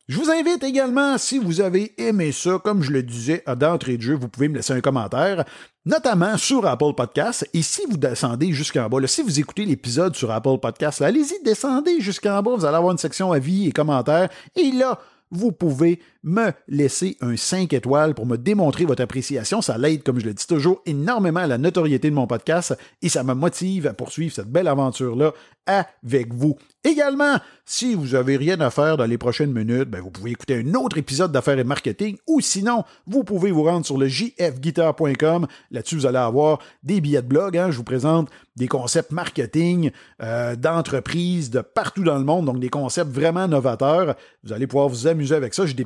Je 0.08 0.20
vous 0.20 0.30
invite 0.30 0.64
également, 0.64 1.18
si 1.18 1.40
vous 1.40 1.62
avez 1.62 2.00
aimé 2.00 2.32
ça, 2.32 2.60
comme 2.64 2.84
je 2.84 2.92
le 2.92 3.02
disais 3.02 3.44
d'entrée 3.58 3.98
de 3.98 4.04
jeu, 4.04 4.14
vous 4.14 4.30
pouvez 4.30 4.50
me 4.50 4.56
laisser 4.56 4.74
un 4.74 4.80
commentaire, 4.80 5.46
notamment 5.84 6.38
sur 6.38 6.68
Apple 6.68 6.94
Podcast. 6.96 7.50
Et 7.56 7.64
si 7.64 7.82
vous 7.90 7.98
descendez 7.98 8.54
jusqu'en 8.54 8.88
bas, 8.88 9.00
si 9.08 9.24
vous 9.24 9.40
écoutez 9.40 9.66
l'épisode 9.66 10.16
sur 10.16 10.30
Apple 10.30 10.60
Podcast, 10.62 11.02
allez-y, 11.02 11.42
descendez 11.44 12.02
jusqu'en 12.02 12.44
bas, 12.44 12.56
vous 12.56 12.66
allez 12.66 12.78
avoir 12.78 12.92
une 12.92 13.00
section 13.00 13.32
avis 13.32 13.68
et 13.68 13.72
commentaires. 13.72 14.30
Et 14.56 14.70
là, 14.72 15.00
vous 15.32 15.52
pouvez 15.52 16.00
me 16.26 16.52
laisser 16.68 17.16
un 17.22 17.38
5 17.38 17.72
étoiles 17.72 18.16
pour 18.16 18.26
me 18.26 18.36
démontrer 18.36 18.84
votre 18.84 19.04
appréciation. 19.04 19.62
Ça 19.62 19.78
l'aide, 19.78 20.04
comme 20.04 20.20
je 20.20 20.26
le 20.26 20.34
dis 20.34 20.48
toujours, 20.48 20.82
énormément 20.86 21.42
à 21.42 21.48
la 21.48 21.58
notoriété 21.58 22.10
de 22.10 22.16
mon 22.16 22.28
podcast 22.28 22.76
et 23.02 23.10
ça 23.10 23.24
me 23.24 23.34
motive 23.34 23.88
à 23.88 23.94
poursuivre 23.94 24.34
cette 24.34 24.52
belle 24.52 24.68
aventure-là 24.68 25.34
avec 25.68 26.34
vous. 26.34 26.58
Également, 26.84 27.38
si 27.66 27.96
vous 27.96 28.10
n'avez 28.10 28.38
rien 28.38 28.60
à 28.62 28.70
faire 28.70 28.98
dans 28.98 29.06
les 29.06 29.18
prochaines 29.18 29.52
minutes, 29.52 29.90
ben 29.90 30.02
vous 30.02 30.12
pouvez 30.12 30.32
écouter 30.32 30.56
un 30.64 30.76
autre 30.76 31.00
épisode 31.00 31.32
d'affaires 31.32 31.58
et 31.58 31.64
marketing 31.64 32.18
ou 32.28 32.42
sinon, 32.42 32.84
vous 33.08 33.24
pouvez 33.24 33.52
vous 33.52 33.64
rendre 33.64 33.86
sur 33.86 33.98
le 33.98 34.08
jfguitar.com. 34.08 35.48
Là-dessus, 35.72 35.96
vous 35.96 36.06
allez 36.06 36.20
avoir 36.20 36.60
des 36.84 37.02
billets 37.02 37.24
de 37.24 37.28
blog. 37.28 37.58
Hein. 37.58 37.72
Je 37.72 37.78
vous 37.78 37.84
présente 37.84 38.30
des 38.56 38.68
concepts 38.68 39.12
marketing 39.12 39.92
euh, 40.22 40.56
d'entreprise 40.56 41.50
de 41.50 41.62
partout 41.62 42.04
dans 42.04 42.18
le 42.18 42.24
monde, 42.24 42.46
donc 42.46 42.60
des 42.60 42.70
concepts 42.70 43.12
vraiment 43.12 43.48
novateurs. 43.48 44.16
Vous 44.44 44.54
allez 44.54 44.68
pouvoir 44.68 44.88
vous 44.88 45.08
amuser 45.08 45.36
avec 45.36 45.56
ça. 45.56 45.66
J'ai 45.66 45.74
des 45.74 45.86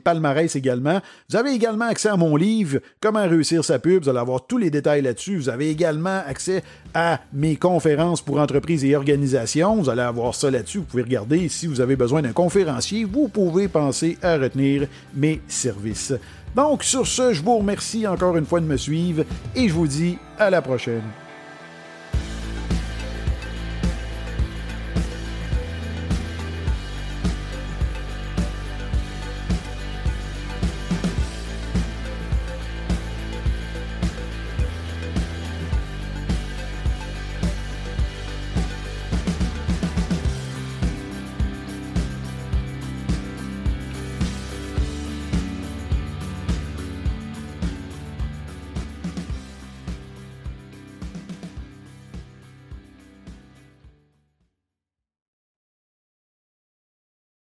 Vous 1.29 1.35
avez 1.35 1.51
également 1.51 1.85
accès 1.85 2.09
à 2.09 2.17
mon 2.17 2.35
livre 2.35 2.79
Comment 2.99 3.27
réussir 3.27 3.63
sa 3.63 3.79
pub. 3.79 4.03
Vous 4.03 4.09
allez 4.09 4.19
avoir 4.19 4.45
tous 4.45 4.57
les 4.57 4.69
détails 4.69 5.01
là-dessus. 5.01 5.37
Vous 5.37 5.49
avez 5.49 5.69
également 5.69 6.21
accès 6.25 6.63
à 6.93 7.19
mes 7.33 7.55
conférences 7.55 8.21
pour 8.21 8.39
entreprises 8.39 8.83
et 8.85 8.95
organisations. 8.95 9.75
Vous 9.75 9.89
allez 9.89 10.01
avoir 10.01 10.35
ça 10.35 10.49
là-dessus. 10.49 10.79
Vous 10.79 10.85
pouvez 10.85 11.03
regarder. 11.03 11.49
Si 11.49 11.67
vous 11.67 11.81
avez 11.81 11.95
besoin 11.95 12.21
d'un 12.21 12.33
conférencier, 12.33 13.05
vous 13.05 13.27
pouvez 13.27 13.67
penser 13.67 14.17
à 14.21 14.37
retenir 14.37 14.87
mes 15.15 15.41
services. 15.47 16.13
Donc, 16.55 16.83
sur 16.83 17.05
ce, 17.05 17.33
je 17.33 17.43
vous 17.43 17.57
remercie 17.57 18.07
encore 18.07 18.35
une 18.37 18.45
fois 18.45 18.59
de 18.59 18.65
me 18.65 18.77
suivre 18.77 19.23
et 19.55 19.69
je 19.69 19.73
vous 19.73 19.87
dis 19.87 20.17
à 20.37 20.49
la 20.49 20.61
prochaine. 20.61 21.03